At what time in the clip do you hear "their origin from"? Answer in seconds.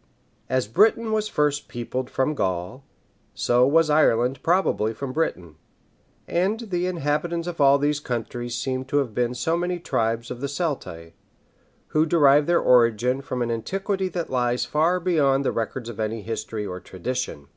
12.46-13.42